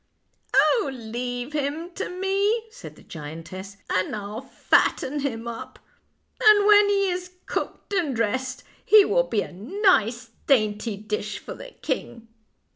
[0.55, 5.77] "Oh, leave him to me," said the giantess," and I'll fatten him up;
[6.43, 11.53] and when he is cooked and dressed he will be a nice dainty dish for
[11.53, 12.29] the king."